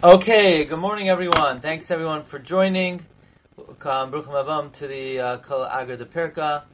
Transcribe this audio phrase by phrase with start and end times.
[0.00, 1.60] Okay, good morning, everyone.
[1.60, 3.04] Thanks, everyone, for joining.
[3.56, 6.64] Welcome, Bruchim Avam, to the uh, Kol Agar de.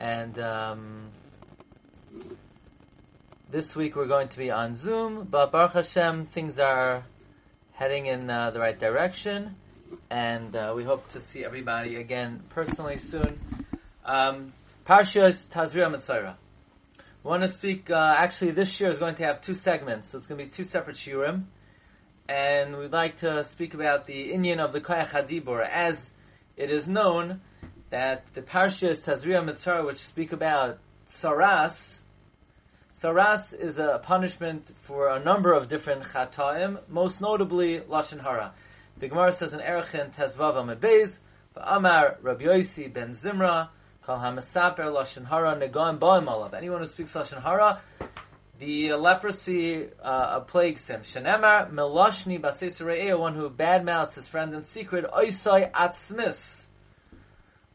[0.00, 1.10] And um,
[3.48, 7.04] this week we're going to be on Zoom, but Baruch Hashem, things are
[7.74, 9.54] heading in uh, the right direction.
[10.10, 13.38] And uh, we hope to see everybody again personally soon.
[14.04, 14.52] Um,
[14.84, 16.34] Parshas Tazria Mitzayra.
[17.22, 20.18] We want to speak, uh, actually, this year is going to have two segments, so
[20.18, 21.44] it's going to be two separate shiurim
[22.28, 26.10] and we'd like to speak about the Indian of the Koyach Hadibur, as
[26.56, 27.40] it is known
[27.90, 30.78] that the Parshas Tazria Metzora, which speak about
[31.08, 31.98] Saras,
[33.00, 38.52] Saras is a punishment for a number of different chataim, most notably Lashon Hara.
[38.98, 41.18] The Gemara says in Erechin Tezvav Beis,
[41.56, 43.68] Amar Rabbi Yosi ben Zimra,
[44.04, 46.54] Kal HaMesaper Lashon Hara Negoim Ba'im Alav.
[46.54, 47.80] Anyone who speaks Lashon Hara
[48.58, 51.02] the leprosy uh, plagues him.
[51.02, 55.04] Shenemar melashni basesirei, one who badmouths his friend in secret.
[55.12, 56.64] Oisai atzmis,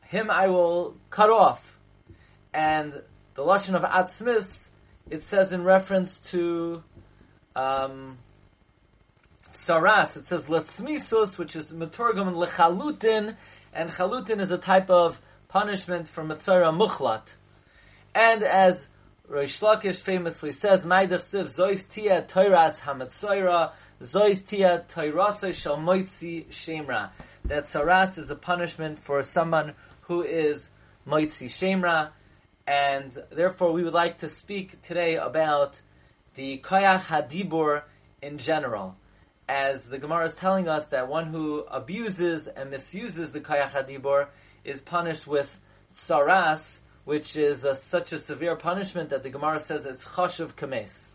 [0.01, 1.77] him I will cut off.
[2.53, 2.93] And
[3.35, 4.69] the lashon of atzmis,
[5.09, 6.83] it says in reference to
[7.55, 8.17] um,
[9.53, 10.17] saras.
[10.17, 13.35] It says letzmisus, which is metorgam and lechalutin,
[13.73, 17.23] and chalutin is a type of punishment from mitzara muchlat.
[18.13, 18.87] And as
[19.29, 23.71] Reish Lakish famously says, Maidach Siv Zois Tia Toiras Hametzoira,
[24.01, 27.09] Zois Tia Toirasa Shal Moitzi Shemra.
[27.45, 30.69] That Saras is a punishment for someone who is
[31.07, 32.09] Moitzi Shemra,
[32.67, 35.79] and therefore we would like to speak today about
[36.35, 37.83] the Koyach Hadibur
[38.21, 38.97] in general.
[39.47, 44.27] As the Gemara is telling us that one who abuses and misuses the Koyach Hadibur
[44.65, 45.57] is punished with
[45.95, 51.07] Saras, which is such a severe punishment that the Gemara says it's chashuv kames.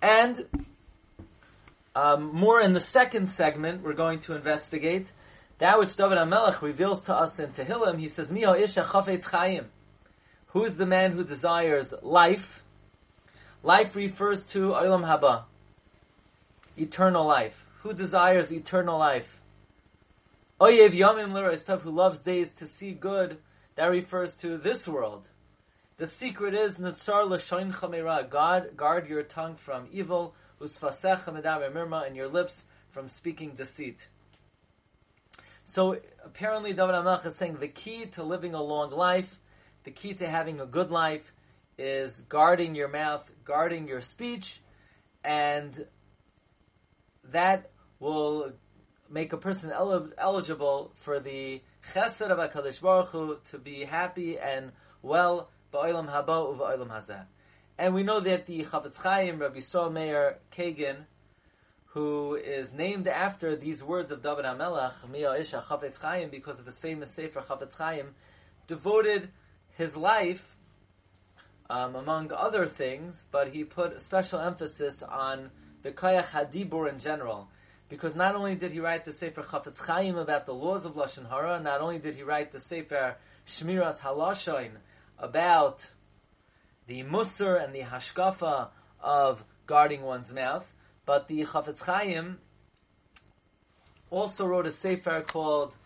[0.00, 0.46] And
[1.94, 5.12] um, more in the second segment, we're going to investigate
[5.58, 7.98] that which David HaMelech reveals to us in Tehillim.
[7.98, 9.66] He says, "Miho isha chayim."
[10.48, 12.62] Who is the man who desires life?
[13.62, 15.44] Life refers to olam haba,
[16.76, 17.64] eternal life.
[17.82, 19.40] Who desires eternal life?
[20.60, 23.38] Oyev yamim l'ra who loves days to see good
[23.76, 25.26] that refers to this world.
[25.98, 28.28] The secret is Nitzar l'shoin chamera.
[28.28, 30.34] God, guard your tongue from evil.
[30.60, 34.08] Usfasecha medaber mirma, and your lips from speaking deceit.
[35.64, 39.38] So apparently, David HaMelech is saying the key to living a long life,
[39.84, 41.32] the key to having a good life,
[41.78, 44.60] is guarding your mouth, guarding your speech,
[45.24, 45.86] and
[47.30, 48.52] that will
[49.12, 51.60] make a person el- eligible for the
[51.94, 57.24] chesed of HaKadosh Baruch Hu to be happy and well ba'olam haba u'va'olam hazeh.
[57.78, 61.04] And we know that the Chafetz Chaim, Rabbi Yisrael Meir Kagan,
[61.86, 66.66] who is named after these words of David HaMelech, Mia Isha Chafetz Chaim, because of
[66.66, 68.14] his famous Sefer Chafetz Chaim,
[68.66, 69.28] devoted
[69.76, 70.56] his life,
[71.68, 75.50] um, among other things, but he put special emphasis on
[75.82, 77.48] the Kayach Hadibur in general
[77.92, 81.28] because not only did he write the Sefer Chafetz Chaim about the laws of Lashon
[81.28, 83.16] Hara, not only did he write the Sefer
[83.46, 84.70] Shmiras Halashon
[85.18, 85.84] about
[86.86, 90.66] the Musar and the Hashkafa of guarding one's mouth,
[91.04, 92.38] but the Chafetz Chaim
[94.08, 95.76] also wrote a Sefer called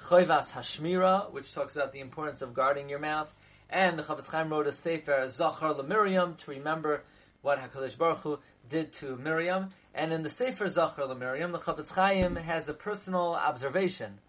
[0.00, 3.34] Choivas Hashmira, which talks about the importance of guarding your mouth,
[3.68, 7.02] and the Chafetz Chaim wrote a Sefer Zachar LeMiriam to remember
[7.42, 8.38] what Hakadosh Baruch Hu
[8.68, 9.70] did to Miriam.
[9.94, 14.20] And in the Sefer Zachar LeMiriam, the Chafetz Chaim has a personal observation.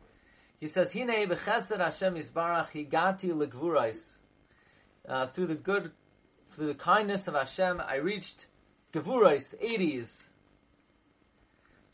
[0.59, 3.99] He says, "Hine b'chesed Hashem Yisbarach higati legvurais."
[5.07, 5.91] Uh, through the good,
[6.49, 8.45] through the kindness of Hashem, I reached
[8.93, 10.29] gevurais, eighties.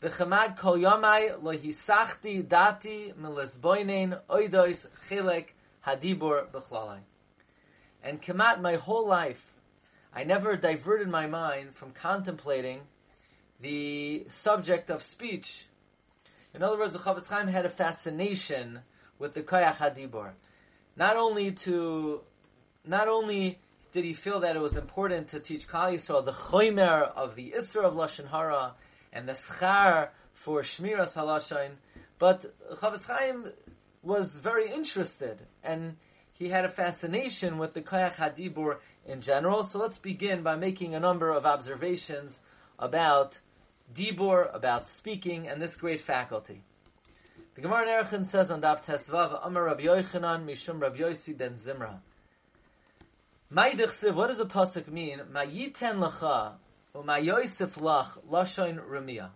[0.02, 5.48] V'chamad kol yamai lo hisachti dati melesboinen oidois chilek
[5.86, 7.00] hadibur b'chlalai.
[8.02, 9.47] And kemat my whole life,
[10.18, 12.80] I never diverted my mind from contemplating
[13.60, 15.64] the subject of speech.
[16.52, 18.80] In other words, the Chafetz Chaim had a fascination
[19.20, 20.32] with the Koyach Hadibur.
[20.96, 22.22] Not only to,
[22.84, 23.60] not only
[23.92, 27.54] did he feel that it was important to teach Klal Yisrael the choimer of the
[27.56, 28.74] Isra of Lashon Hara
[29.12, 31.70] and the schar for Shmiras Halashon,
[32.18, 32.44] but
[32.80, 33.52] Chafetz Chaim
[34.02, 35.94] was very interested and
[36.38, 38.76] he had a fascination with the Koyach Hadibur
[39.06, 39.64] in general.
[39.64, 42.38] So let's begin by making a number of observations
[42.78, 43.40] about
[43.92, 46.62] dibur, about speaking, and this great faculty.
[47.56, 51.98] The Gemara Nerchen says on Daf Tesvav, Amar Rabbi Yochanan Mishum Rabbi Yosi ben Zimra.
[53.52, 55.20] Ma'idich what does the pasuk mean?
[55.32, 56.52] Ma'yiten lecha,
[56.94, 59.30] u'ma'yosef lach, lashon remia.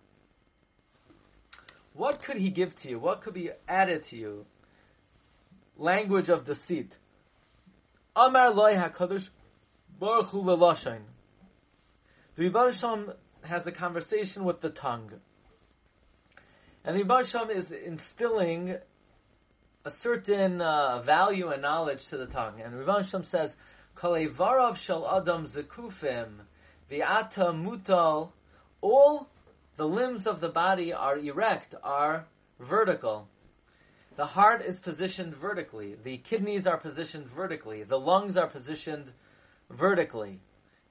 [1.93, 2.99] what could he give to you?
[2.99, 4.45] What could be added to you?
[5.77, 6.97] Language of deceit.
[8.15, 9.29] Amar loy hakadosh
[9.99, 11.01] baruch hu lelashain.
[12.35, 15.11] The Rebbe Shalom has a conversation with the tongue.
[16.83, 18.77] And the Rebbe Shalom is instilling
[19.85, 22.61] a certain uh, value and knowledge to the tongue.
[22.61, 23.55] And Rebbe Shalom says,
[23.95, 26.39] Kalevarav shel adam zekufim,
[26.91, 28.29] vi'ata mutal,
[28.81, 29.29] all
[29.77, 32.25] the limbs of the body are erect, are
[32.59, 33.27] vertical.
[34.15, 35.95] The heart is positioned vertically.
[36.01, 37.83] The kidneys are positioned vertically.
[37.83, 39.11] The lungs are positioned
[39.69, 40.41] vertically.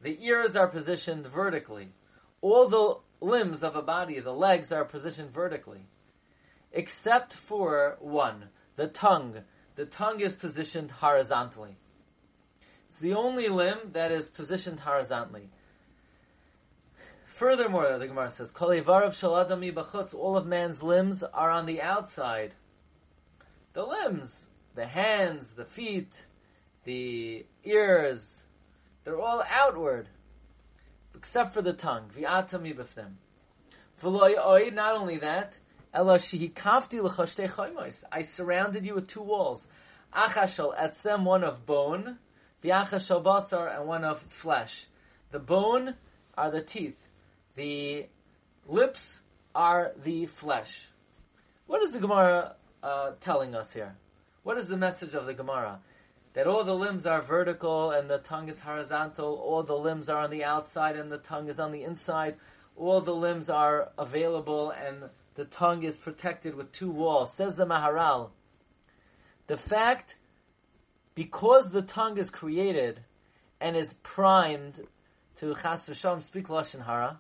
[0.03, 1.93] The ears are positioned vertically.
[2.41, 5.87] All the limbs of a body, the legs are positioned vertically.
[6.73, 9.43] Except for one, the tongue.
[9.77, 11.77] The tongue is positioned horizontally.
[12.89, 15.49] It's the only limb that is positioned horizontally.
[17.25, 18.53] Furthermore, the Gemara says,
[20.15, 22.55] all of man's limbs are on the outside.
[23.75, 26.27] The limbs, the hands, the feet,
[26.85, 28.45] the ears,
[29.05, 30.11] they're all outward,
[31.15, 32.11] except for the tongue.
[32.19, 32.53] Not
[34.95, 35.59] only that,
[35.95, 36.17] I
[38.23, 39.67] surrounded you with two walls.
[40.15, 42.19] Achashal etzem, one of bone,
[42.63, 44.87] v'achashal basar, and one of flesh.
[45.31, 45.95] The bone
[46.37, 46.99] are the teeth.
[47.57, 48.07] The
[48.67, 49.19] lips
[49.55, 50.87] are the flesh.
[51.67, 53.97] What is the Gemara uh, telling us here?
[54.43, 55.81] What is the message of the Gemara?
[56.35, 59.35] That all the limbs are vertical and the tongue is horizontal.
[59.35, 62.37] All the limbs are on the outside and the tongue is on the inside.
[62.77, 67.35] All the limbs are available and the tongue is protected with two walls.
[67.35, 68.31] Says the Maharal.
[69.47, 70.17] The fact,
[71.15, 73.01] because the tongue is created
[73.61, 74.81] and is primed
[75.37, 77.19] to Chas v'sham speak lashon hara,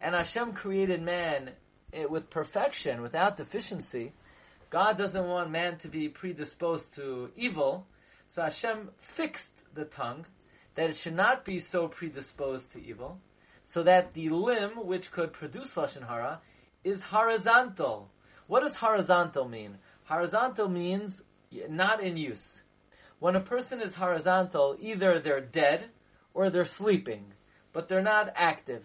[0.00, 1.50] and Hashem created man
[1.92, 4.12] eh, with perfection, without deficiency.
[4.72, 7.86] God doesn't want man to be predisposed to evil,
[8.28, 10.24] so Hashem fixed the tongue
[10.76, 13.20] that it should not be so predisposed to evil,
[13.64, 16.40] so that the limb which could produce lashon hara
[16.84, 18.10] is horizontal.
[18.46, 19.76] What does horizontal mean?
[20.04, 21.22] Horizontal means
[21.68, 22.62] not in use.
[23.18, 25.90] When a person is horizontal, either they're dead
[26.32, 27.34] or they're sleeping,
[27.74, 28.84] but they're not active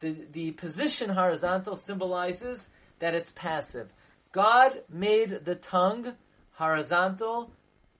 [0.00, 2.66] the, the position horizontal symbolizes
[2.98, 3.92] that it's passive.
[4.32, 6.14] God made the tongue
[6.52, 7.50] horizontal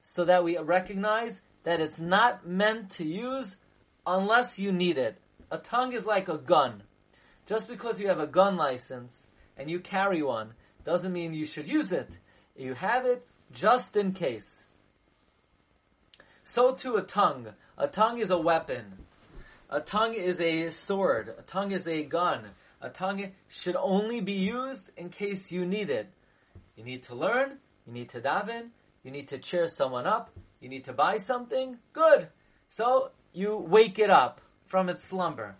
[0.03, 3.57] so that we recognize that it's not meant to use
[4.07, 5.19] unless you need it.
[5.51, 6.83] A tongue is like a gun.
[7.47, 10.53] Just because you have a gun license and you carry one
[10.85, 12.09] doesn't mean you should use it.
[12.57, 14.65] You have it just in case.
[16.45, 17.49] So too a tongue.
[17.77, 18.85] A tongue is a weapon.
[19.69, 21.35] A tongue is a sword.
[21.37, 22.45] A tongue is a gun.
[22.81, 26.09] A tongue should only be used in case you need it.
[26.81, 27.59] You need to learn.
[27.87, 28.71] You need to daven.
[29.05, 30.31] You need to cheer someone up.
[30.61, 31.77] You need to buy something.
[31.93, 32.29] Good.
[32.71, 35.57] So you wake it up from its slumber.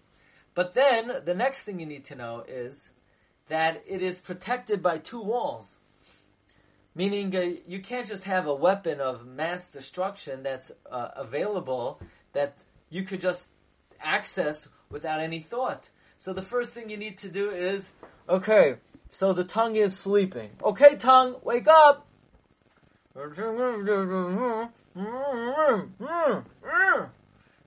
[0.55, 2.89] But then the next thing you need to know is
[3.49, 5.71] that it is protected by two walls.
[6.95, 12.01] Meaning uh, you can't just have a weapon of mass destruction that's uh, available
[12.33, 12.57] that
[12.89, 13.45] you could just
[14.01, 15.87] access without any thought.
[16.17, 17.91] So the first thing you need to do is,
[18.27, 18.77] okay,
[19.11, 20.51] so the tongue is sleeping.
[20.63, 22.07] Okay, tongue, wake up!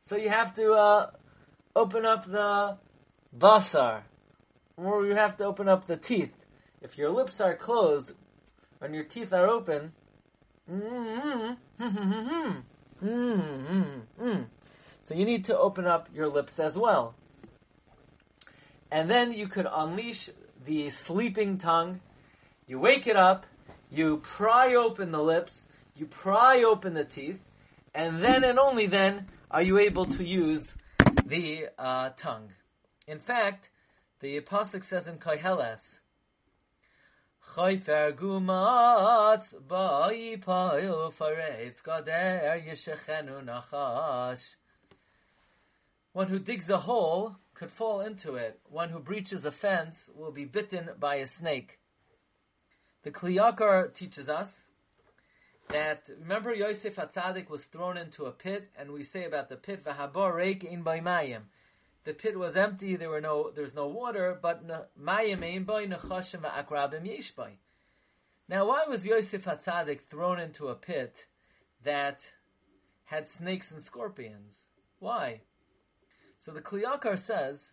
[0.02, 1.12] So you have to uh,
[1.76, 2.78] open up the
[3.38, 4.02] basar,
[4.78, 6.34] or you have to open up the teeth.
[6.82, 8.14] If your lips are closed
[8.82, 9.94] and your teeth are open,
[15.02, 17.16] so you need to open up your lips as well.
[18.92, 20.30] And then you could unleash
[20.66, 22.00] the sleeping tongue.
[22.68, 23.46] You wake it up.
[23.90, 25.68] You pry open the lips.
[25.96, 27.40] You pry open the teeth.
[27.94, 30.76] And then and only then are you able to use
[31.26, 32.50] the uh, tongue.
[33.08, 33.70] In fact,
[34.20, 36.00] the Apostle says in Koheles.
[46.14, 48.60] One who digs a hole could fall into it.
[48.70, 51.80] One who breaches a fence will be bitten by a snake.
[53.04, 54.64] The Kli Yakar teaches us
[55.70, 59.84] that remember Yosef Hatzadik was thrown into a pit, and we say about the pit
[59.84, 61.44] v'habor reik in mayim.
[62.06, 62.96] The pit was empty.
[62.96, 64.66] There were no there's no water, but
[65.00, 65.66] mayim ein.
[68.50, 71.28] Now, why was Yosef Hatzadik thrown into a pit
[71.84, 72.22] that
[73.06, 74.54] had snakes and scorpions?
[75.00, 75.42] Why?
[76.46, 77.72] So the Kli Yakar says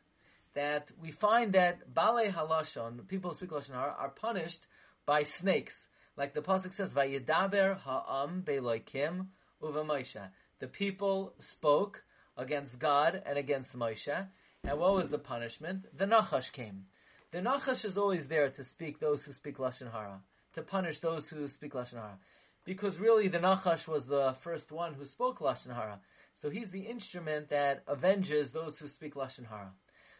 [0.54, 4.64] that we find that Bale Halashon, people who speak Lashon Hara, are punished
[5.06, 5.76] by snakes.
[6.16, 9.26] Like the Pasuk says, Vayidaber ha'am beloikim
[9.60, 10.30] uva.
[10.60, 12.04] The people spoke
[12.36, 14.28] against God and against Moshe.
[14.62, 15.86] And what was the punishment?
[15.96, 16.86] The Nachash came.
[17.32, 20.20] The Nachash is always there to speak those who speak Lashon Hara,
[20.54, 22.18] to punish those who speak Lashon Hara.
[22.64, 26.00] Because really the Nachash was the first one who spoke Lashon Hara.
[26.34, 29.72] So he's the instrument that avenges those who speak Lashon Hara.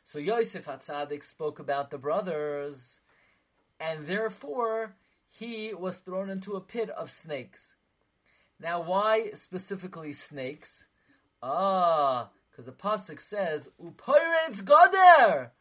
[0.06, 3.00] So Yosef Hatzadik spoke about the brothers,
[3.78, 4.96] and therefore
[5.28, 7.60] he was thrown into a pit of snakes.
[8.58, 10.84] Now, why specifically snakes?
[11.42, 15.52] Ah, because the pasuk says, "Uporetz gader."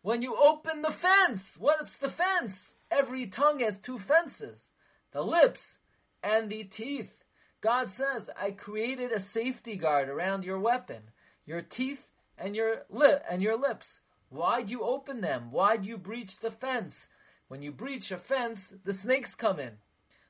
[0.00, 2.72] When you open the fence, what's the fence?
[2.90, 4.64] Every tongue has two fences:
[5.10, 5.78] the lips
[6.22, 7.12] and the teeth.
[7.60, 11.10] God says, "I created a safety guard around your weapon,
[11.46, 12.06] your teeth
[12.38, 14.00] and your lip and your lips.
[14.30, 15.50] Why'd you open them?
[15.50, 17.06] Why'd you breach the fence?
[17.48, 19.72] When you breach a fence, the snakes come in.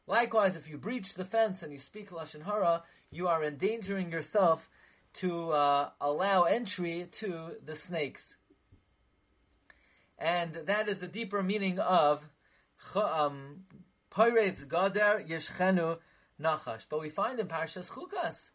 [0.06, 4.68] Likewise, if you breach the fence and you speak lashon hara, you are endangering yourself
[5.14, 8.34] to uh, allow entry to the snakes.
[10.18, 12.22] And that is the deeper meaning of
[12.94, 13.64] um,
[14.12, 15.98] Poiretz Gader Yeshchenu
[16.40, 16.82] Nachash.
[16.88, 18.50] But we find in Parshas Chukas,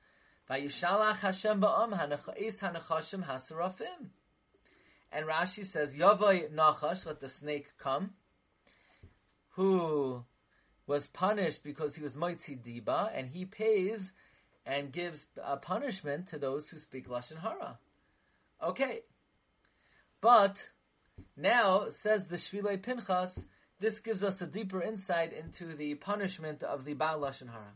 [0.49, 4.09] Vayishalach Hashem ba'am hanachais hanachashim hasarafim.
[5.11, 8.11] And Rashi says, Yavai Nachash, let the snake come,
[9.51, 10.23] who
[10.85, 14.13] was punished because he was Moitzi Diba, and he pays
[14.65, 17.79] and gives a punishment to those who speak Lashon Hara.
[18.61, 18.99] Okay.
[20.21, 20.61] But,
[21.35, 23.39] now, says the Shvilei Pinchas,
[23.79, 27.73] this gives us a deeper insight into the punishment of the Baal Lashon Hara.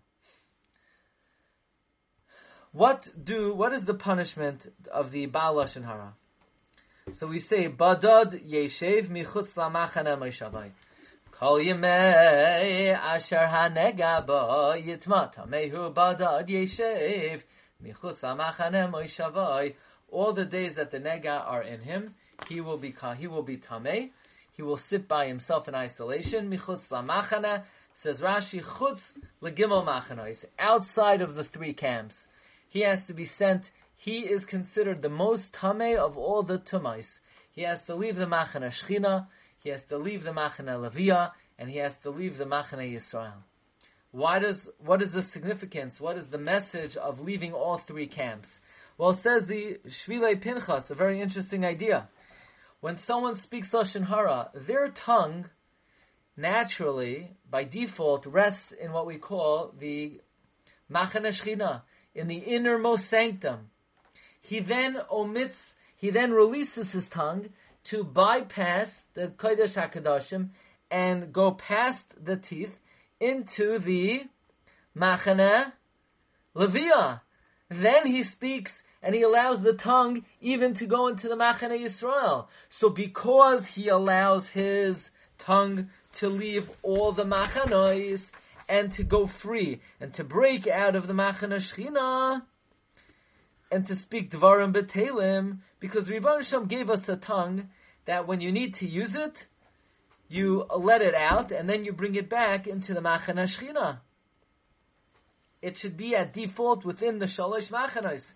[2.72, 6.14] What do, what is the punishment of the Baal Lashon Hara?
[7.14, 10.72] So we say, Badad Yeshev Michutz Lamachana Meishavai.
[11.32, 17.42] Kol Yemei Asher Hanega Ba Yitmata Mehu Badad Yeshev
[17.84, 19.76] Michutz Lamachana Meishavai.
[20.10, 22.16] All the days that the nega are in him,
[22.48, 24.12] he will be he will be tamei.
[24.62, 26.48] He will sit by himself in isolation.
[26.48, 27.64] Michutz lamachana
[27.96, 32.28] says Rashi chutz legimel machanois outside of the three camps.
[32.70, 33.72] He has to be sent.
[33.96, 37.18] He is considered the most tamei of all the tumais.
[37.52, 39.26] He has to leave the machana shchina.
[39.58, 43.42] He has to leave the machana levia, and he has to leave the machana Yisrael.
[44.12, 46.00] Why does what is the significance?
[46.00, 48.60] What is the message of leaving all three camps?
[49.00, 52.10] Well, says the Shvilei Pinchas, a very interesting idea.
[52.82, 55.46] When someone speaks Lashon Hara, their tongue
[56.36, 60.20] naturally, by default, rests in what we call the
[60.92, 61.84] Machane Shechina,
[62.16, 63.70] in the innermost sanctum.
[64.42, 67.50] He then omits, he then releases his tongue
[67.86, 70.50] to bypass the Kodesh HaKadoshim
[70.90, 72.80] and go past the teeth
[73.20, 74.24] into the
[74.98, 75.72] Machane
[76.56, 77.22] Leviyah.
[77.70, 82.48] Then he speaks and he allows the tongue even to go into the Machane Yisrael.
[82.70, 88.30] So because he allows his tongue to leave all the Machanois
[88.70, 92.44] and to go free and to break out of the Machane Shechina
[93.72, 97.70] and to speak Dvarim B'Telim, because Rebbe Shem gave us a tongue
[98.06, 99.48] that when you need to use it,
[100.28, 104.00] you let it out and then you bring it back into the Machane Shechina
[105.62, 108.34] it should be at default within the Shalosh Machanos.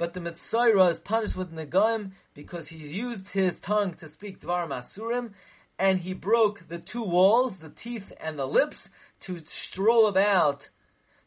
[0.00, 4.66] But the Metzora is punished with Negaim because he used his tongue to speak Dvar
[4.66, 5.32] Masurim,
[5.78, 8.88] and he broke the two walls, the teeth and the lips,
[9.20, 10.70] to stroll about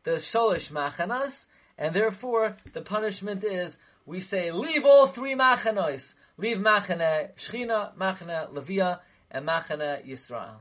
[0.02, 1.46] the Shalosh Machanos,
[1.78, 3.78] and therefore the punishment is
[4.08, 6.16] we say leave all three Machanos.
[6.40, 10.56] Leave Machane Shechina, Machane Levia, and Machane Yisrael.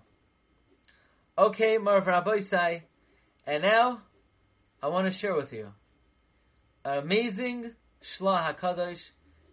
[1.38, 2.40] Okay, Marv Rabbi
[3.47, 4.02] and now
[4.83, 5.73] I want to share with you
[6.85, 9.11] an amazing Shlah HaKadosh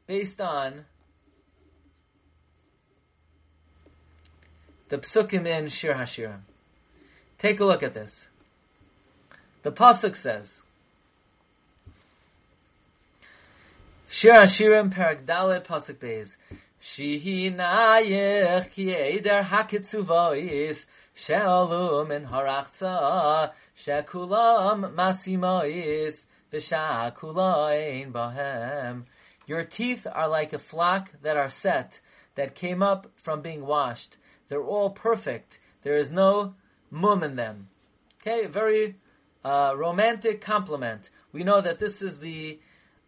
[0.08, 0.86] based on
[4.90, 6.40] the Psukim in Shir HaShirim.
[7.38, 8.28] Take a look at this.
[9.62, 10.56] The Pasuk says,
[14.10, 16.36] Shir HaShirim Parak Dalet Pasuk Beis,
[16.82, 26.26] Shihi nayech ki eder hakitzuvois, she'alu min harachza, Shekulam masimois
[28.12, 28.14] bahem.
[29.48, 32.00] Your teeth are like a flock that are set,
[32.36, 34.18] that came up from being washed.
[34.48, 35.60] They're all perfect.
[35.84, 36.56] There is no
[36.90, 37.68] mum in them.
[38.22, 38.96] Okay, very
[39.44, 41.10] uh, romantic compliment.
[41.32, 42.60] We know that this is the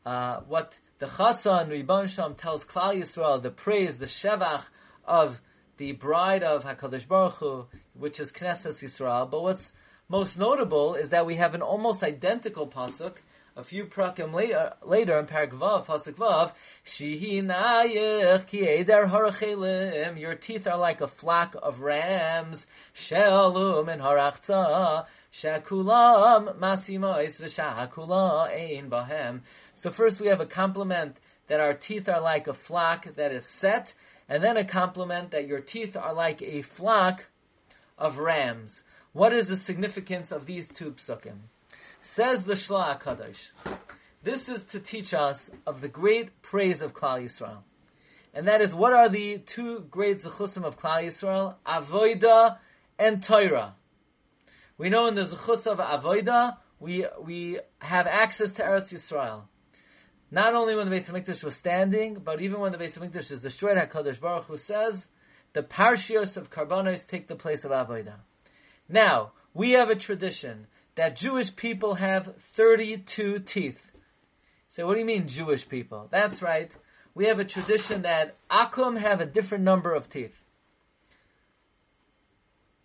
[0.06, 4.64] uh, what the Chassan Ribon Sham tells Klal Yisrael the praise, the Shevach
[5.06, 5.42] of
[5.78, 9.30] the bride of Hakadosh Baruch Hu, which is Knesset Yisrael.
[9.30, 9.72] But what's
[10.10, 13.14] most notable is that we have an almost identical pasuk
[13.56, 16.54] a few prakim later, later in Parak Vav, Pasuk Vav,
[20.20, 22.66] your teeth are like a flock of rams,
[22.96, 29.42] shelum and harachza, shakulam masimois v'shahakula ein bahem.
[29.76, 31.18] So first we have a compliment
[31.48, 33.94] that our teeth are like a flock that is set,
[34.30, 37.26] and then a compliment that your teeth are like a flock
[37.98, 38.84] of rams.
[39.12, 41.40] What is the significance of these two psukim?
[42.04, 43.50] Says the Shla Kadosh.
[44.24, 47.60] This is to teach us of the great praise of Klal Yisrael.
[48.34, 51.56] And that is, what are the two great zechusim of Klal Yisrael?
[51.66, 52.58] Avoida
[52.98, 53.76] and Torah.
[54.80, 59.44] We know in the zechus of Avoida, we, we have access to Eretz Yisrael.
[60.32, 63.42] Not only when the Beis Hamikdash was standing, but even when the Beis Hamikdash is
[63.42, 65.08] destroyed, HaKadosh Baruch Hu says,
[65.54, 68.16] the parshios of Karbanos take the place of Avoida.
[68.90, 73.80] Now, we have a tradition that Jewish people have 32 teeth.
[74.70, 76.08] So what do you mean Jewish people?
[76.12, 76.72] That's right.
[77.14, 80.36] We have a tradition that Akum have a different number of teeth.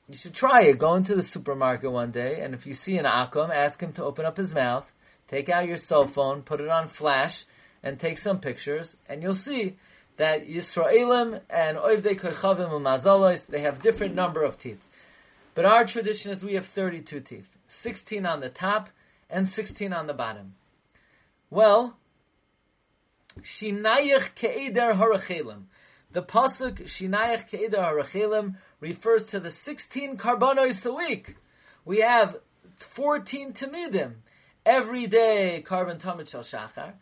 [0.08, 0.78] You should try it.
[0.78, 4.04] Go into the supermarket one day, and if you see an Akum, ask him to
[4.04, 4.90] open up his mouth,
[5.28, 7.44] take out your cell phone, put it on flash,
[7.82, 9.76] and take some pictures, and you'll see
[10.16, 14.82] that Yisraelim and Oivdei Koichavim and they have different number of teeth.
[15.54, 17.55] But our tradition is we have 32 teeth.
[17.68, 18.90] 16 on the top,
[19.28, 20.54] and 16 on the bottom.
[21.50, 21.96] Well,
[23.40, 25.64] Shinayach Ke'eder Harachelim.
[26.12, 31.36] The pasuk Shinayach Ke'eder Harachelim refers to the 16 karbanos a week.
[31.84, 32.36] We have
[32.78, 34.14] 14 Tamidim.
[34.64, 36.94] Every day, carbon tamid shal shachar,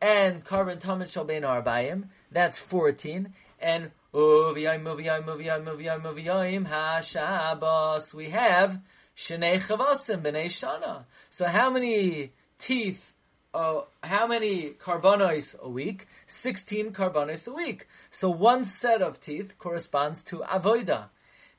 [0.00, 2.04] and carbon tamid shal bein arbayim.
[2.32, 3.34] That's 14.
[3.60, 8.14] And uviyayim, uviyayim, uviyayim, uviyayim, uviyayim, ha-shabbos.
[8.14, 8.80] We have
[9.20, 11.04] Shnei chavasim b'nei shana.
[11.30, 13.12] So how many teeth,
[13.52, 16.06] uh, how many carbonos a week?
[16.26, 17.86] 16 carbonos a week.
[18.10, 21.10] So one set of teeth corresponds to avoida.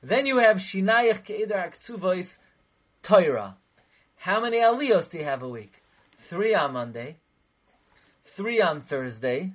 [0.02, 2.36] Then you have shinayach ke'eder aktsuvois
[3.04, 3.56] Torah.
[4.16, 5.84] How many aliyos do you have a week?
[6.18, 7.18] Three on Monday,
[8.24, 9.52] three on Thursday,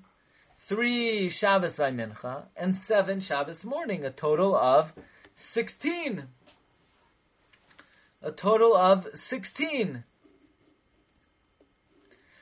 [0.60, 4.94] three Shabbos by Mincha, and seven Shabbos morning, a total of
[5.36, 6.24] 16
[8.22, 10.04] a total of 16.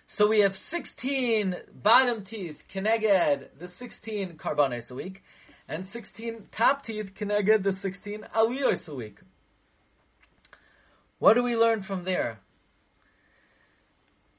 [0.07, 5.23] So we have 16 bottom teeth keneged the 16 carbonis a week,
[5.67, 9.19] and 16 top teeth keneged the 16 aliyos a week.
[11.19, 12.39] What do we learn from there?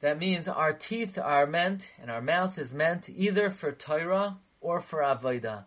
[0.01, 4.81] That means our teeth are meant, and our mouth is meant either for Torah or
[4.81, 5.64] for Avodah.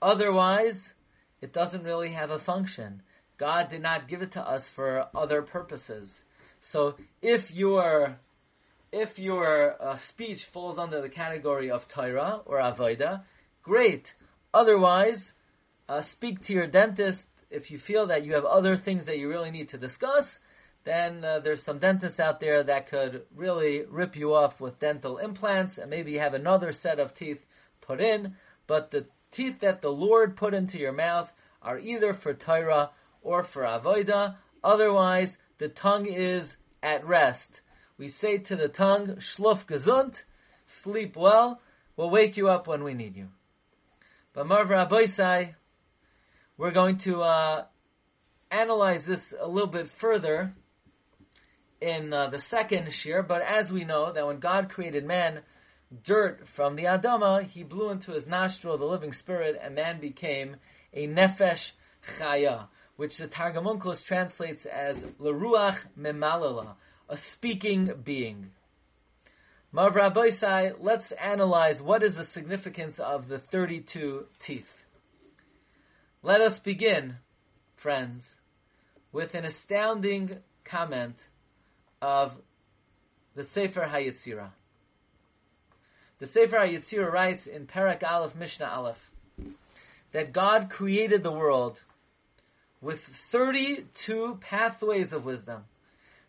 [0.00, 0.94] Otherwise,
[1.40, 3.02] it doesn't really have a function.
[3.36, 6.24] God did not give it to us for other purposes.
[6.60, 8.18] So if your
[8.92, 13.22] if your uh, speech falls under the category of Torah or Avodah,
[13.62, 14.14] great.
[14.52, 15.32] Otherwise,
[15.88, 19.28] uh, speak to your dentist if you feel that you have other things that you
[19.28, 20.38] really need to discuss.
[20.84, 25.18] Then uh, there's some dentists out there that could really rip you off with dental
[25.18, 27.44] implants and maybe have another set of teeth
[27.80, 28.36] put in.
[28.66, 32.90] But the teeth that the Lord put into your mouth are either for Torah
[33.24, 34.36] or for avoida.
[34.62, 37.60] Otherwise, the tongue is at rest.
[37.98, 40.22] We say to the tongue, "Schluf gesund,"
[40.66, 41.60] sleep well.
[41.96, 43.28] We'll wake you up when we need you.
[44.32, 45.54] But Marv Aboisai,
[46.56, 47.64] we're going to uh,
[48.50, 50.54] analyze this a little bit further
[51.80, 53.22] in uh, the second shir.
[53.22, 55.40] But as we know, that when God created man,
[56.02, 60.56] dirt from the Adama, He blew into his nostril the living spirit, and man became
[60.92, 61.72] a nefesh
[62.18, 66.74] chaya which the Targum Onkelos translates as Leruach Memalala,
[67.08, 68.50] a speaking being.
[69.72, 74.84] Mav Rabbeisai, let's analyze what is the significance of the 32 teeth.
[76.22, 77.16] Let us begin,
[77.74, 78.28] friends,
[79.10, 81.16] with an astounding comment
[82.00, 82.36] of
[83.34, 84.50] the Sefer HaYetzirah.
[86.20, 89.10] The Sefer HaYetzirah writes in Parak Aleph Mishnah Aleph
[90.12, 91.82] that God created the world
[92.84, 95.64] with 32 pathways of wisdom.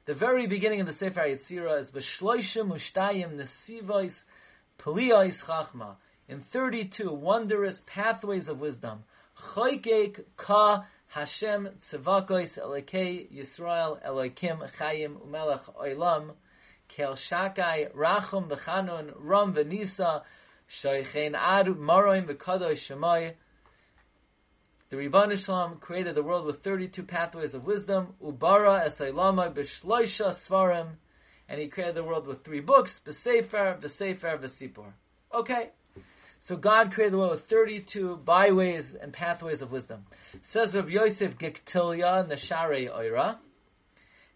[0.05, 4.23] The very beginning of the Sefer Yetzirah is B'shloishim Ushtayim Nesivois
[4.79, 5.97] Peliyais Chachma.
[6.29, 9.03] In 32 wondrous pathways of wisdom.
[9.37, 16.31] Choykek Ka Hashem Tzavakois Elekei Yisrael Elokim Chayim Umelech Oilam
[16.87, 20.21] Kel Shakai, Rachum V'Chanun, Ram V'Nisa,
[20.69, 23.33] Shoichein Ad Maroim V'Kadosh Shemai.
[24.91, 30.89] The Rebbeinu Shalom created the world with 32 pathways of wisdom, Ubara Esailama B'Shloisha Svarim,
[31.49, 34.93] and he created the world with three books, B'Sefer, B'Sefer, B'Sipor.
[35.33, 35.71] Okay.
[36.41, 40.05] So God created the world with 32 byways and pathways of wisdom.
[40.43, 43.37] Says Rav Yosef Gikatilla Nashare Oira,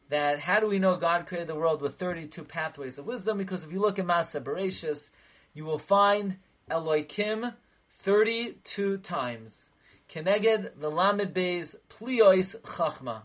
[0.09, 3.37] that how do we know God created the world with 32 pathways of wisdom?
[3.37, 5.11] Because if you look at Maaseh Bereshis,
[5.53, 6.37] you will find
[6.71, 7.51] Elohim
[7.99, 9.68] 32 times.
[10.13, 13.21] Keneged the Lamed Beis Pliois Chachma.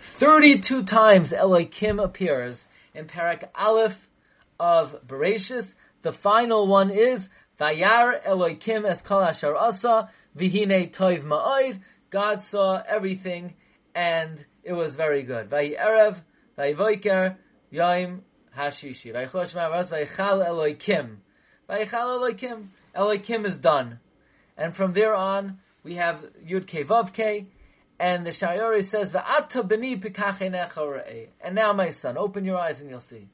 [0.00, 4.08] Thirty-two times Elohim appears in Parak Aleph
[4.58, 5.74] of Bereshis.
[6.00, 7.28] The final one is
[7.60, 11.80] Vayar Elohim es kol asher asa vihine toiv ma'oid.
[12.08, 13.54] God saw everything
[13.94, 15.50] and it was very good.
[15.50, 16.22] Vayi erev,
[16.58, 17.36] vayi voiker,
[17.70, 18.20] yoim
[18.56, 19.12] hashishi.
[19.12, 21.18] Vayi chosh ma'araz, vayi chal Elohim.
[21.68, 22.70] Vayi chal Elohim.
[22.94, 24.00] Elohim is done.
[24.56, 27.46] And from there on, we have Yud Ke Vav
[27.98, 32.90] and the Shayori says, Va'ata b'ni pikach And now, my son, open your eyes and
[32.90, 33.28] you'll see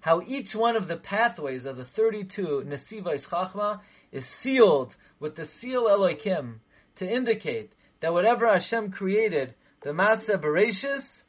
[0.00, 3.80] how each one of the pathways of the 32 Nesivais Chachma
[4.10, 6.60] is sealed with the seal Elohim
[6.96, 11.22] to indicate that whatever Hashem created, the Matzah Bereshis,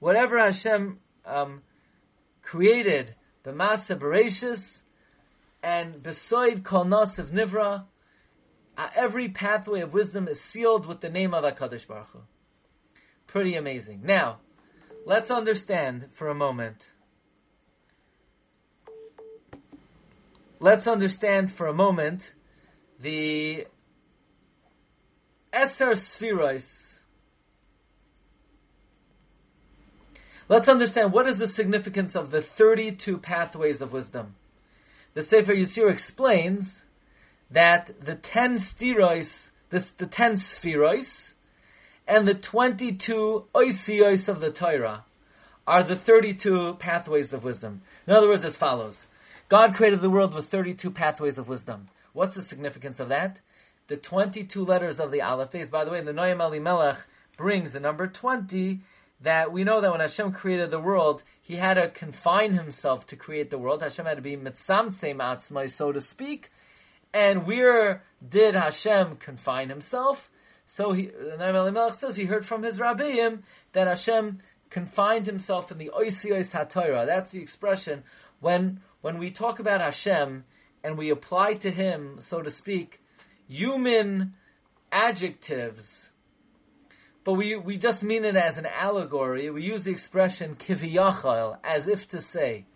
[0.00, 1.62] whatever Hashem um,
[2.50, 3.14] created,
[3.46, 4.82] Matzah Bereshis,
[5.62, 7.84] and Besoid Kol of Nivra,
[8.76, 12.18] uh, every pathway of wisdom is sealed with the name of HaKadosh Baruch Hu.
[13.28, 14.00] Pretty amazing.
[14.02, 14.38] Now,
[15.06, 16.78] let's understand for a moment.
[20.58, 22.32] Let's understand for a moment
[22.98, 23.68] the
[25.52, 26.89] Eser Spherois.
[30.50, 34.34] Let's understand what is the significance of the 32 pathways of wisdom.
[35.14, 36.84] The Sefer Yisir explains
[37.52, 41.34] that the 10 spherois, this, the 10 spherois,
[42.08, 45.04] and the 22 oisios of the Torah
[45.68, 47.82] are the 32 pathways of wisdom.
[48.08, 49.06] In other words, as follows.
[49.48, 51.90] God created the world with 32 pathways of wisdom.
[52.12, 53.38] What's the significance of that?
[53.86, 58.08] The 22 letters of the Aleph By the way, the Noam Elimelech brings the number
[58.08, 58.80] 20
[59.22, 63.16] that we know that when Hashem created the world, He had to confine Himself to
[63.16, 63.82] create the world.
[63.82, 66.50] Hashem had to be mitzamtzei atzmai, so to speak.
[67.12, 70.30] And where did Hashem confine Himself?
[70.66, 73.40] So he, Elimelech says he heard from his rabbiim
[73.72, 77.06] that Hashem confined Himself in the Oisios HaTorah.
[77.06, 78.04] That's the expression
[78.38, 80.44] when when we talk about Hashem
[80.84, 83.00] and we apply to Him, so to speak,
[83.48, 84.34] human
[84.92, 86.09] adjectives
[87.24, 89.50] but we, we just mean it as an allegory.
[89.50, 92.66] We use the expression kiviyachal, as if to say.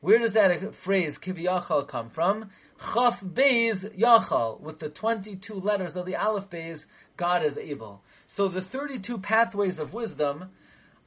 [0.00, 2.50] Where does that phrase kiviyachal come from?
[2.92, 8.02] Chaf beis yachal, with the 22 letters of the Aleph beis, God is able.
[8.26, 10.50] So the 32 pathways of wisdom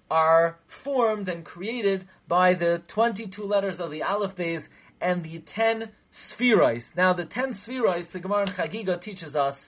[0.09, 4.67] are formed and created by the 22 letters of the Aleph beis
[5.01, 6.95] and the 10 spheroids.
[6.95, 9.67] Now the 10 spheroids, the Gemara in Chagiga teaches us,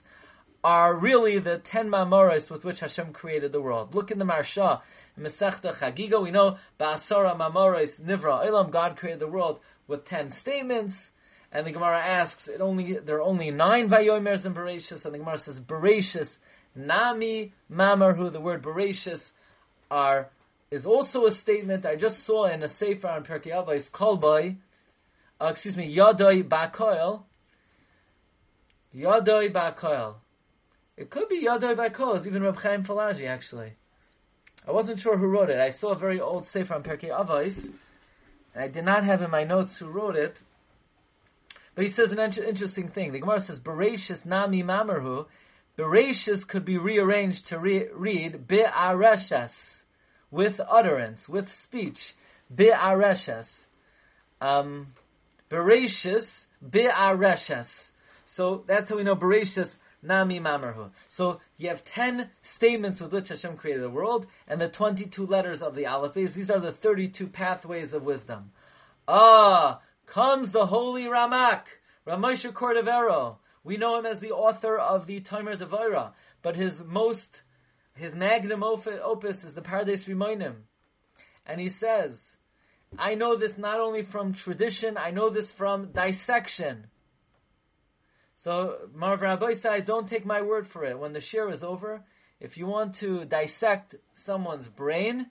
[0.68, 3.94] are really the ten mamoros with which Hashem created the world.
[3.94, 4.82] Look in the Marsha,
[5.18, 8.70] Masechta Chagiga, we know Ba'asara mamoros nivra ilam.
[8.70, 11.10] God created the world with ten statements.
[11.50, 15.18] And the Gemara asks, it only there are only nine vayomers in Bereshis, and the
[15.18, 16.36] Gemara says Bereshis
[16.74, 18.30] nami mamarhu.
[18.30, 19.30] The word Bereshis
[19.90, 20.28] are
[20.70, 24.56] is also a statement I just saw in a sefer on Pirkei Avos Kolboy.
[25.40, 27.22] Uh, excuse me, Yadoi Bakoil.
[28.94, 30.16] Yadoi Bakoil.
[30.98, 33.74] It could be Yadoi by Koz, even Reb Chaim Falaji, actually.
[34.66, 35.60] I wasn't sure who wrote it.
[35.60, 37.70] I saw a very old sefer on Pirkei Avos,
[38.52, 40.36] and I did not have in my notes who wrote it.
[41.76, 43.12] But he says an interesting thing.
[43.12, 45.26] The Gemara says, Bereshis nami mamerhu.
[45.78, 49.84] Bereshis could be rearranged to re- read Be'areshas,
[50.32, 52.16] with utterance, with speech.
[52.52, 53.66] Be'areshas.
[54.40, 54.88] Um,
[55.48, 57.90] Bereshis, Be'areshas.
[58.26, 60.90] So that's how we know Bereshis Nami Mamarhu.
[61.08, 65.62] So you have 10 statements with which Hashem created the world, and the 22 letters
[65.62, 68.52] of the Aleph These are the 32 pathways of wisdom.
[69.06, 71.62] Ah, comes the holy Ramak,
[72.06, 73.36] Ramosha Cordovero.
[73.64, 77.42] We know him as the author of the Tomer Devorah, but his most,
[77.94, 80.54] his magnum opus is the Pardes Rimonim.
[81.44, 82.36] And he says,
[82.98, 86.86] I know this not only from tradition, I know this from dissection.
[88.38, 90.98] So Marv Rabbi said, don't take my word for it.
[90.98, 92.04] When the share is over,
[92.40, 95.26] If you want to dissect someone's brain,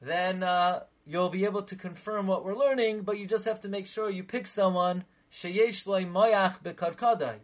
[0.00, 3.68] then uh, you'll be able to confirm what we're learning, but you just have to
[3.68, 7.38] make sure you pick someone sheyesh loy moyach bekadkadai.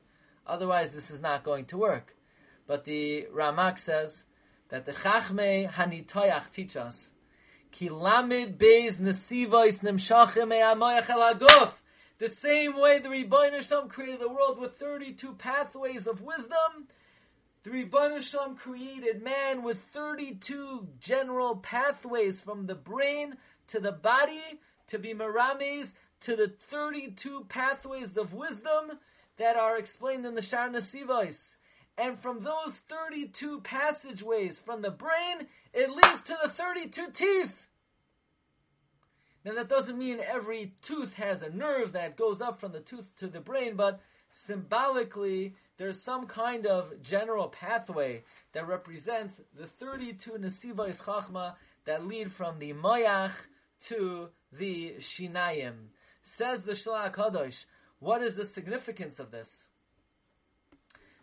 [0.46, 2.14] Otherwise, this is not going to work.
[2.68, 4.22] But the Ramak says
[4.68, 7.10] that the Chachme Hanitoyach teach us
[7.72, 11.74] Ki lamid beis nesivos nimshachim me'amoyach el.
[12.18, 16.88] The same way the Rebbeinu created the world with 32 pathways of wisdom,
[17.62, 23.36] the Rebbeinu created man with 32 general pathways from the brain
[23.68, 28.98] to the body to be maramis to the 32 pathways of wisdom
[29.36, 31.54] that are explained in the Shar Nesivos.
[31.96, 37.67] And from those 32 passageways from the brain, it leads to the 32 teeth.
[39.48, 43.08] Now that doesn't mean every tooth has a nerve that goes up from the tooth
[43.16, 43.98] to the brain, but
[44.30, 51.54] symbolically, there's some kind of general pathway that represents the 32 Nesivos Chachma
[51.86, 53.32] that lead from the Mayach
[53.86, 55.76] to the Shinayim.
[56.22, 57.64] Says the Shla Kadosh,
[58.00, 59.48] what is the significance of this?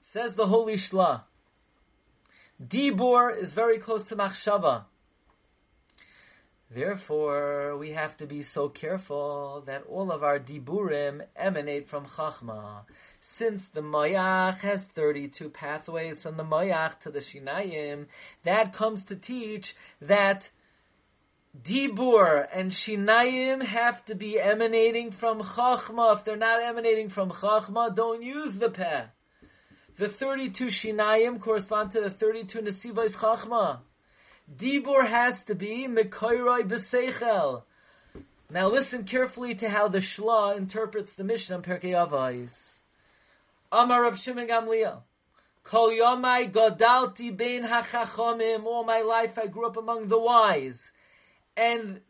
[0.02, 1.22] Says the Holy Shla.
[2.60, 4.86] Dibur is very close to Machshava.
[6.72, 12.82] Therefore, we have to be so careful that all of our diburim emanate from Chachma.
[13.22, 18.08] Since the Mayach has 32 pathways from the Mayach to the Shinayim,
[18.44, 20.50] that comes to teach that
[21.62, 26.18] Dibur and Shinayim have to be emanating from Chachma.
[26.18, 29.06] If they're not emanating from Chachma, don't use the peh.
[29.98, 33.80] The 32 Shinayim correspond to the 32 Nesivos Chachma.
[34.54, 37.64] Dibur has to be Mekoiroi B'Seichel.
[38.50, 42.52] Now listen carefully to how the Shla interprets the Mishnah in Pirkei Avos.
[43.72, 45.02] Amar Rav Shimon Gamliel.
[45.64, 48.66] Kol Yomai Godalti Bein HaChachomim.
[48.66, 50.92] All my life I grew up among the wise.
[51.58, 52.02] And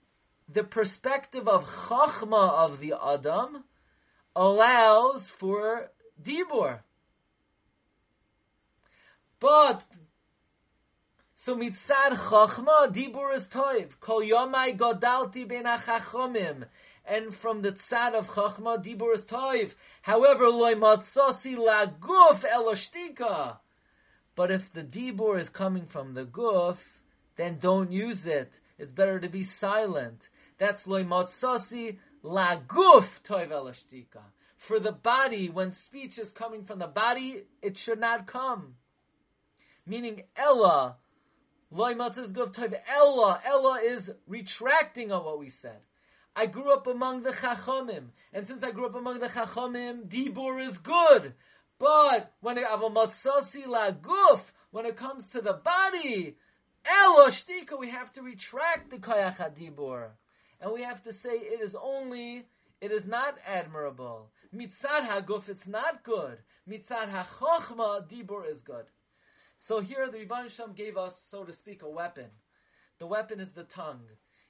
[0.52, 3.64] the perspective of Chachma of the Adam
[4.36, 5.90] allows for
[6.22, 6.80] Dibur.
[9.40, 9.86] But
[11.46, 13.92] so mitzad chachma dibur is toiv.
[14.00, 16.66] Kol yomai godalti ben achachomim.
[17.06, 19.74] And from the tzad of chachma dibur is toiv.
[20.02, 23.58] However, loy matzasi laguf eloshtika.
[24.36, 26.80] But if the dibur is coming from the guf,
[27.36, 28.52] then don't use it.
[28.80, 30.28] It's better to be silent.
[30.58, 34.24] That's loy matzasi laguf toiv eloshtika.
[34.58, 38.78] For the body, when speech is coming from the body, it should not come.
[39.86, 40.96] Meaning Ella,
[41.72, 45.80] Ella, Ella is retracting on what we said.
[46.36, 50.66] I grew up among the Chachomim, and since I grew up among the Chachomim, Dibur
[50.66, 51.34] is good.
[51.80, 56.36] But when it laguf, when it comes to the body,
[56.86, 60.10] Ella shtika, we have to retract the Kayach Dibur,
[60.60, 62.46] and we have to say it is only,
[62.82, 64.30] it is not admirable.
[64.54, 66.38] Mitzad Haguf, it's not good.
[66.70, 68.86] Mitzad HaChochma, Dibur is good.
[69.60, 72.30] So here the Rebbeinu Shem gave us, so to speak, a weapon.
[73.00, 74.06] The weapon is the tongue.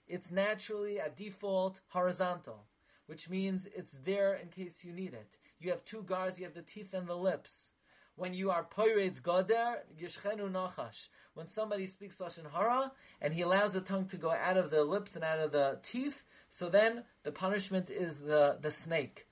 [0.08, 2.66] It's naturally a default horizontal,
[3.08, 5.38] which means it's there in case you need it.
[5.60, 7.72] You have two guards, you have the teeth and the lips.
[8.18, 11.08] When you are poirets goder, yishchenu nachash.
[11.34, 12.92] When somebody speaks lashon hara
[13.22, 15.80] and he allows the tongue to go out of the lips and out of the
[15.84, 19.28] teeth, so then the punishment is the the snake.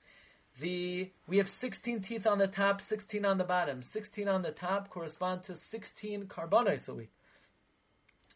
[0.60, 3.82] The we have 16 teeth on the top, 16 on the bottom.
[3.82, 7.10] 16 on the top correspond to 16 carbonos a week.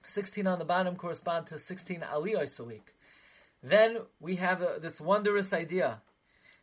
[0.06, 2.94] 16 on the bottom correspond to 16 aliyos a week.
[3.62, 6.00] Then we have a, this wondrous idea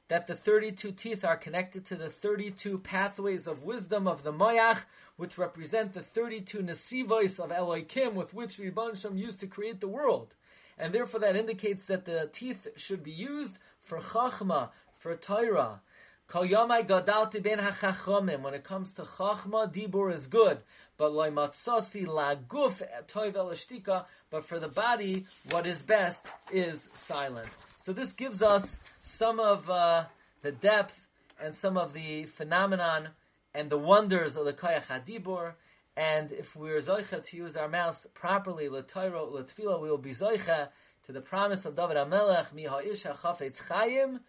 [0.08, 4.82] that the 32 teeth are connected to the 32 pathways of wisdom of the Moyach,
[5.18, 9.88] which represent the 32 nesivos of Elohim with which Ribban Shem used to create the
[9.88, 10.34] world.
[10.78, 14.70] And therefore that indicates that the teeth should be used for Chachma,
[15.06, 15.82] for Torah.
[16.28, 18.42] Kol yomai gadalti ben hachachomim.
[18.42, 20.58] When it comes to chachma, dibur is good.
[20.98, 24.06] But loy matzasi laguf toiv elashtika.
[24.32, 27.50] But for the body, what is best is silent.
[27.84, 30.06] So this gives us some of uh,
[30.42, 31.00] the depth
[31.40, 33.10] and some of the phenomenon
[33.54, 35.52] and the wonders of the kayach hadibur.
[35.96, 40.70] And if we're zoicha to use our mouths properly, l'toiro, l'tfila, we will be zoicha
[41.06, 44.22] to the promise of David HaMelech, mi ha'ish ha'chafetz chayim,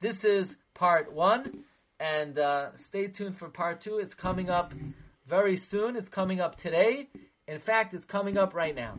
[0.00, 1.64] this is part one,
[2.00, 3.98] and uh, stay tuned for part two.
[3.98, 4.72] It's coming up
[5.26, 5.96] very soon.
[5.96, 7.08] It's coming up today.
[7.46, 8.98] In fact, it's coming up right now.